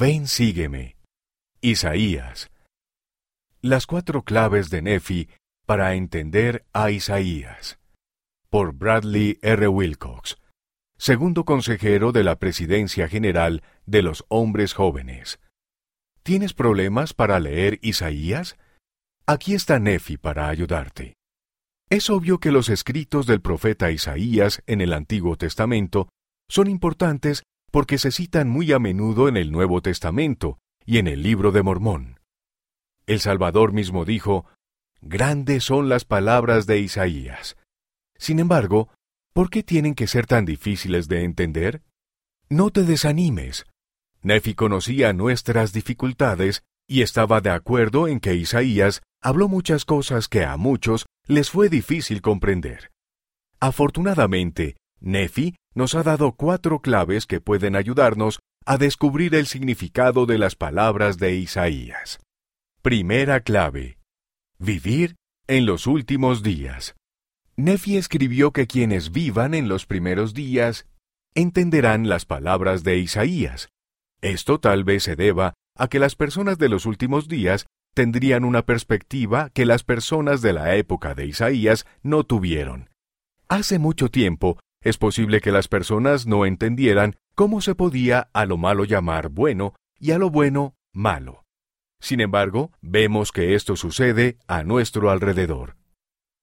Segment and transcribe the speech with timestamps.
[0.00, 0.96] Ven, sígueme.
[1.60, 2.50] Isaías.
[3.60, 5.28] Las cuatro claves de Nefi
[5.66, 7.78] para entender a Isaías.
[8.48, 9.68] Por Bradley R.
[9.68, 10.38] Wilcox,
[10.96, 15.38] segundo consejero de la Presidencia General de los Hombres Jóvenes.
[16.22, 18.56] ¿Tienes problemas para leer Isaías?
[19.26, 21.12] Aquí está Nefi para ayudarte.
[21.90, 26.08] Es obvio que los escritos del profeta Isaías en el Antiguo Testamento
[26.48, 31.22] son importantes porque se citan muy a menudo en el Nuevo Testamento y en el
[31.22, 32.20] libro de Mormón.
[33.06, 34.46] El Salvador mismo dijo,
[35.00, 37.56] Grandes son las palabras de Isaías.
[38.16, 38.90] Sin embargo,
[39.32, 41.82] ¿por qué tienen que ser tan difíciles de entender?
[42.48, 43.66] No te desanimes.
[44.22, 50.44] Nefi conocía nuestras dificultades y estaba de acuerdo en que Isaías habló muchas cosas que
[50.44, 52.90] a muchos les fue difícil comprender.
[53.60, 60.38] Afortunadamente, Nefi nos ha dado cuatro claves que pueden ayudarnos a descubrir el significado de
[60.38, 62.20] las palabras de Isaías.
[62.82, 63.98] Primera clave.
[64.58, 66.94] Vivir en los últimos días.
[67.56, 70.86] Nefi escribió que quienes vivan en los primeros días
[71.34, 73.68] entenderán las palabras de Isaías.
[74.20, 78.62] Esto tal vez se deba a que las personas de los últimos días tendrían una
[78.62, 82.90] perspectiva que las personas de la época de Isaías no tuvieron.
[83.48, 88.56] Hace mucho tiempo, es posible que las personas no entendieran cómo se podía a lo
[88.56, 91.44] malo llamar bueno y a lo bueno malo.
[92.00, 95.76] Sin embargo, vemos que esto sucede a nuestro alrededor.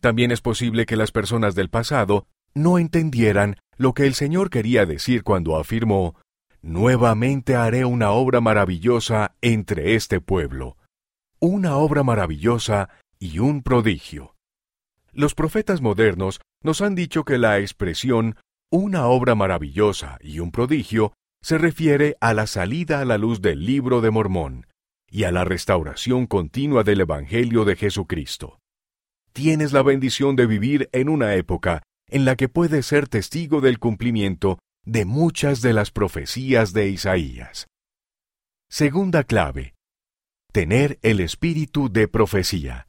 [0.00, 4.86] También es posible que las personas del pasado no entendieran lo que el Señor quería
[4.86, 6.16] decir cuando afirmó,
[6.62, 10.76] Nuevamente haré una obra maravillosa entre este pueblo
[11.40, 14.36] una obra maravillosa y un prodigio.
[15.12, 18.36] Los profetas modernos nos han dicho que la expresión
[18.70, 23.64] una obra maravillosa y un prodigio se refiere a la salida a la luz del
[23.64, 24.66] libro de Mormón
[25.10, 28.60] y a la restauración continua del Evangelio de Jesucristo.
[29.32, 33.78] Tienes la bendición de vivir en una época en la que puedes ser testigo del
[33.78, 37.66] cumplimiento de muchas de las profecías de Isaías.
[38.68, 39.74] Segunda clave
[40.52, 42.88] tener el espíritu de profecía.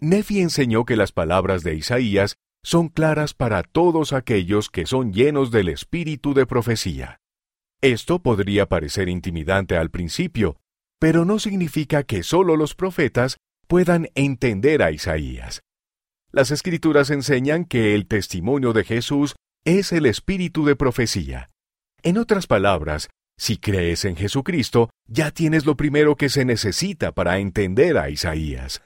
[0.00, 5.50] Nefi enseñó que las palabras de Isaías son claras para todos aquellos que son llenos
[5.50, 7.20] del espíritu de profecía.
[7.80, 10.56] Esto podría parecer intimidante al principio,
[10.98, 13.36] pero no significa que solo los profetas
[13.68, 15.62] puedan entender a Isaías.
[16.32, 21.48] Las escrituras enseñan que el testimonio de Jesús es el espíritu de profecía.
[22.02, 23.08] En otras palabras,
[23.38, 28.82] si crees en Jesucristo, ya tienes lo primero que se necesita para entender a Isaías.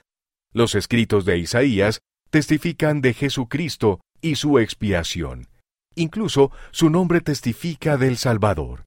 [0.52, 2.00] Los escritos de Isaías
[2.32, 5.48] testifican de Jesucristo y su expiación.
[5.94, 8.84] Incluso su nombre testifica del Salvador.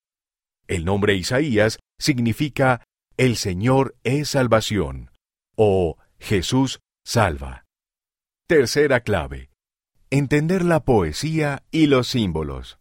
[0.68, 2.84] El nombre Isaías significa
[3.18, 5.12] El Señor es salvación
[5.56, 7.66] o Jesús salva.
[8.48, 9.52] Tercera clave.
[10.10, 12.80] Entender la poesía y los símbolos.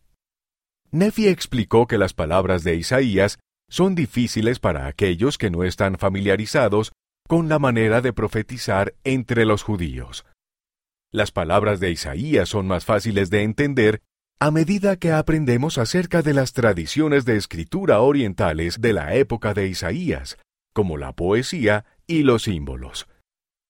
[0.91, 3.39] Nefi explicó que las palabras de Isaías
[3.69, 6.93] son difíciles para aquellos que no están familiarizados
[7.29, 10.25] con la manera de profetizar entre los judíos.
[11.15, 14.03] Las palabras de Isaías son más fáciles de entender
[14.41, 19.69] a medida que aprendemos acerca de las tradiciones de escritura orientales de la época de
[19.69, 20.39] Isaías,
[20.73, 23.07] como la poesía y los símbolos.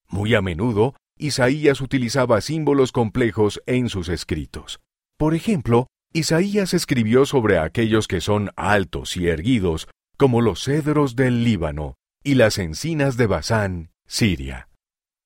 [0.08, 4.80] Muy a menudo, Isaías utilizaba símbolos complejos en sus escritos.
[5.18, 11.44] Por ejemplo, Isaías escribió sobre aquellos que son altos y erguidos, como los cedros del
[11.44, 14.70] Líbano y las encinas de Basán, Siria.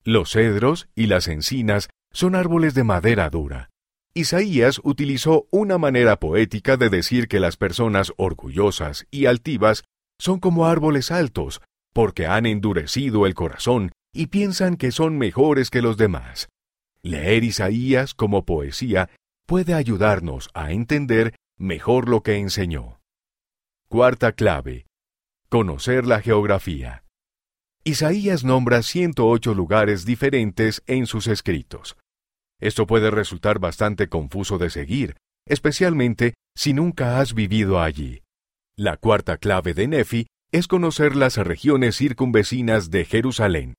[0.03, 3.71] Los cedros y las encinas son árboles de madera dura.
[4.15, 9.85] Isaías utilizó una manera poética de decir que las personas orgullosas y altivas
[10.19, 11.61] son como árboles altos,
[11.93, 16.49] porque han endurecido el corazón y piensan que son mejores que los demás.
[17.03, 19.09] Leer Isaías como poesía
[19.47, 23.01] puede ayudarnos a entender mejor lo que enseñó.
[23.89, 24.87] Cuarta clave.
[25.49, 27.05] Conocer la geografía.
[27.89, 31.97] Isaías nombra 108 lugares diferentes en sus escritos.
[32.61, 38.21] Esto puede resultar bastante confuso de seguir, especialmente si nunca has vivido allí.
[38.77, 43.73] La cuarta clave de Nefi es conocer las regiones circunvecinas de Jerusalén.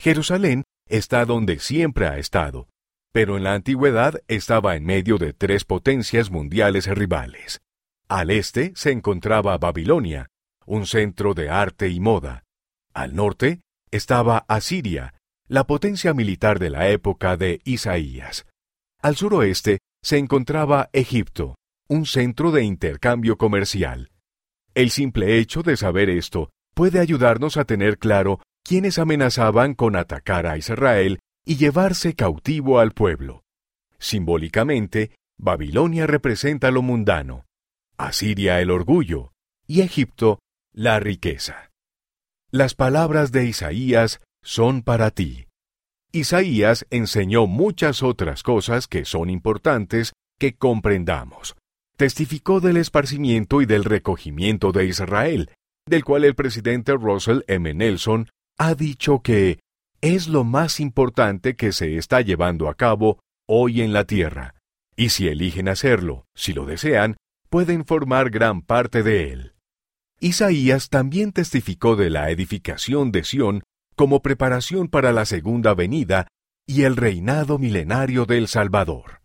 [0.00, 2.66] Jerusalén está donde siempre ha estado,
[3.12, 7.60] pero en la antigüedad estaba en medio de tres potencias mundiales rivales.
[8.08, 10.26] Al este se encontraba Babilonia,
[10.66, 12.40] un centro de arte y moda.
[12.94, 13.60] Al norte
[13.90, 15.14] estaba Asiria,
[15.48, 18.46] la potencia militar de la época de Isaías.
[19.02, 21.56] Al suroeste se encontraba Egipto,
[21.88, 24.10] un centro de intercambio comercial.
[24.74, 30.46] El simple hecho de saber esto puede ayudarnos a tener claro quiénes amenazaban con atacar
[30.46, 33.42] a Israel y llevarse cautivo al pueblo.
[33.98, 37.44] Simbólicamente, Babilonia representa lo mundano,
[37.96, 39.32] Asiria el orgullo
[39.66, 40.38] y Egipto
[40.72, 41.73] la riqueza.
[42.54, 45.48] Las palabras de Isaías son para ti.
[46.12, 51.56] Isaías enseñó muchas otras cosas que son importantes que comprendamos.
[51.96, 55.50] Testificó del esparcimiento y del recogimiento de Israel,
[55.88, 57.74] del cual el presidente Russell M.
[57.74, 59.58] Nelson ha dicho que
[60.00, 63.18] es lo más importante que se está llevando a cabo
[63.48, 64.54] hoy en la tierra,
[64.94, 67.16] y si eligen hacerlo, si lo desean,
[67.50, 69.53] pueden formar gran parte de él.
[70.20, 73.62] Isaías también testificó de la edificación de Sión
[73.96, 76.28] como preparación para la segunda venida
[76.66, 79.20] y el reinado milenario del Salvador.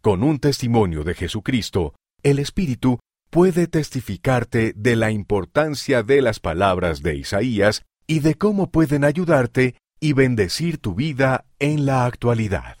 [0.00, 2.98] Con un testimonio de Jesucristo, el Espíritu
[3.30, 9.76] puede testificarte de la importancia de las palabras de Isaías y de cómo pueden ayudarte
[9.98, 12.72] y bendecir tu vida en la actualidad.